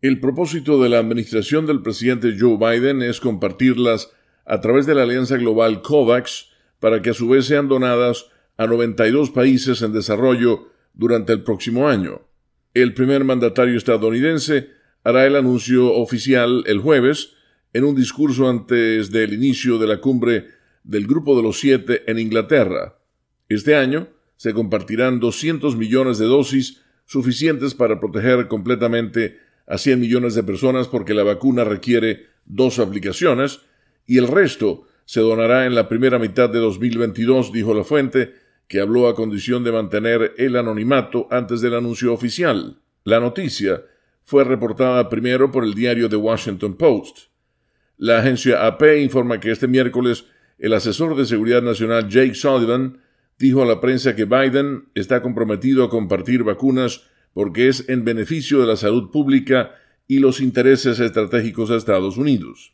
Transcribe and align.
El 0.00 0.20
propósito 0.20 0.80
de 0.80 0.88
la 0.88 1.00
administración 1.00 1.66
del 1.66 1.82
presidente 1.82 2.36
Joe 2.38 2.56
Biden 2.56 3.02
es 3.02 3.18
compartirlas 3.18 4.12
a 4.44 4.60
través 4.60 4.86
de 4.86 4.94
la 4.94 5.02
alianza 5.02 5.36
global 5.38 5.82
COVAX 5.82 6.50
para 6.78 7.02
que 7.02 7.10
a 7.10 7.14
su 7.14 7.28
vez 7.28 7.46
sean 7.46 7.66
donadas 7.66 8.26
a 8.56 8.68
92 8.68 9.30
países 9.30 9.82
en 9.82 9.92
desarrollo 9.92 10.68
durante 10.94 11.32
el 11.32 11.42
próximo 11.42 11.88
año. 11.88 12.22
El 12.74 12.94
primer 12.94 13.24
mandatario 13.24 13.76
estadounidense 13.76 14.68
hará 15.02 15.26
el 15.26 15.34
anuncio 15.34 15.92
oficial 15.92 16.62
el 16.68 16.78
jueves 16.78 17.32
en 17.72 17.82
un 17.82 17.96
discurso 17.96 18.48
antes 18.48 19.10
del 19.10 19.32
inicio 19.32 19.78
de 19.78 19.88
la 19.88 20.00
cumbre 20.00 20.46
del 20.84 21.08
Grupo 21.08 21.36
de 21.36 21.42
los 21.42 21.58
Siete 21.58 22.04
en 22.06 22.20
Inglaterra. 22.20 23.00
Este 23.48 23.74
año 23.74 24.06
se 24.36 24.54
compartirán 24.54 25.18
200 25.18 25.74
millones 25.74 26.18
de 26.18 26.26
dosis 26.26 26.82
suficientes 27.04 27.74
para 27.74 27.98
proteger 27.98 28.46
completamente 28.46 29.47
a 29.68 29.78
100 29.78 30.00
millones 30.00 30.34
de 30.34 30.42
personas 30.42 30.88
porque 30.88 31.14
la 31.14 31.22
vacuna 31.22 31.64
requiere 31.64 32.26
dos 32.46 32.78
aplicaciones 32.78 33.60
y 34.06 34.18
el 34.18 34.26
resto 34.26 34.86
se 35.04 35.20
donará 35.20 35.66
en 35.66 35.74
la 35.74 35.88
primera 35.88 36.18
mitad 36.18 36.50
de 36.50 36.58
2022, 36.58 37.52
dijo 37.52 37.74
la 37.74 37.84
fuente, 37.84 38.34
que 38.66 38.80
habló 38.80 39.08
a 39.08 39.14
condición 39.14 39.64
de 39.64 39.72
mantener 39.72 40.34
el 40.36 40.56
anonimato 40.56 41.28
antes 41.30 41.60
del 41.60 41.74
anuncio 41.74 42.12
oficial. 42.12 42.80
La 43.04 43.20
noticia 43.20 43.82
fue 44.22 44.44
reportada 44.44 45.08
primero 45.08 45.50
por 45.50 45.64
el 45.64 45.74
diario 45.74 46.08
The 46.08 46.16
Washington 46.16 46.74
Post. 46.76 47.28
La 47.96 48.18
agencia 48.18 48.66
AP 48.66 48.82
informa 49.00 49.40
que 49.40 49.50
este 49.50 49.66
miércoles 49.66 50.26
el 50.58 50.72
asesor 50.72 51.16
de 51.16 51.24
seguridad 51.24 51.62
nacional 51.62 52.08
Jake 52.08 52.34
Sullivan 52.34 52.98
dijo 53.38 53.62
a 53.62 53.66
la 53.66 53.80
prensa 53.80 54.16
que 54.16 54.24
Biden 54.24 54.88
está 54.94 55.22
comprometido 55.22 55.84
a 55.84 55.90
compartir 55.90 56.42
vacunas 56.42 57.08
porque 57.32 57.68
es 57.68 57.88
en 57.88 58.04
beneficio 58.04 58.60
de 58.60 58.66
la 58.66 58.76
salud 58.76 59.10
pública 59.10 59.74
y 60.06 60.18
los 60.18 60.40
intereses 60.40 61.00
estratégicos 61.00 61.68
de 61.68 61.76
Estados 61.76 62.16
Unidos. 62.16 62.72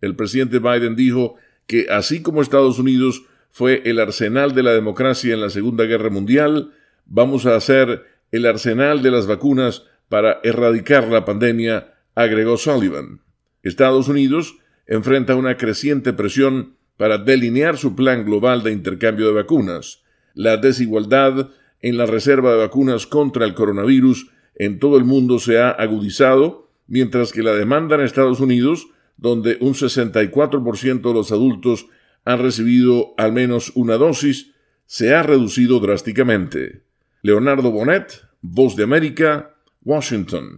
El 0.00 0.14
presidente 0.14 0.58
Biden 0.58 0.94
dijo 0.94 1.36
que 1.66 1.88
así 1.90 2.22
como 2.22 2.42
Estados 2.42 2.78
Unidos 2.78 3.24
fue 3.50 3.82
el 3.86 3.98
arsenal 3.98 4.54
de 4.54 4.62
la 4.62 4.72
democracia 4.72 5.34
en 5.34 5.40
la 5.40 5.50
Segunda 5.50 5.84
Guerra 5.84 6.10
Mundial, 6.10 6.72
vamos 7.06 7.46
a 7.46 7.56
hacer 7.56 8.04
el 8.30 8.46
arsenal 8.46 9.02
de 9.02 9.10
las 9.10 9.26
vacunas 9.26 9.84
para 10.08 10.40
erradicar 10.42 11.08
la 11.08 11.24
pandemia, 11.24 11.94
agregó 12.14 12.56
Sullivan. 12.56 13.20
Estados 13.62 14.08
Unidos 14.08 14.56
enfrenta 14.86 15.34
una 15.34 15.56
creciente 15.56 16.12
presión 16.12 16.76
para 16.96 17.18
delinear 17.18 17.76
su 17.76 17.96
plan 17.96 18.24
global 18.24 18.62
de 18.62 18.72
intercambio 18.72 19.26
de 19.26 19.32
vacunas. 19.32 20.02
La 20.34 20.56
desigualdad 20.56 21.50
en 21.86 21.96
la 21.96 22.06
reserva 22.06 22.50
de 22.50 22.58
vacunas 22.58 23.06
contra 23.06 23.44
el 23.44 23.54
coronavirus 23.54 24.32
en 24.56 24.80
todo 24.80 24.98
el 24.98 25.04
mundo 25.04 25.38
se 25.38 25.60
ha 25.60 25.70
agudizado, 25.70 26.68
mientras 26.88 27.32
que 27.32 27.44
la 27.44 27.52
demanda 27.52 27.94
en 27.94 28.00
Estados 28.00 28.40
Unidos, 28.40 28.88
donde 29.16 29.56
un 29.60 29.74
64% 29.74 31.00
de 31.00 31.14
los 31.14 31.30
adultos 31.30 31.86
han 32.24 32.40
recibido 32.40 33.14
al 33.16 33.32
menos 33.32 33.70
una 33.76 33.94
dosis, 33.98 34.52
se 34.86 35.14
ha 35.14 35.22
reducido 35.22 35.78
drásticamente. 35.78 36.82
Leonardo 37.22 37.70
Bonet, 37.70 38.20
Voz 38.40 38.74
de 38.74 38.82
América, 38.82 39.54
Washington. 39.84 40.54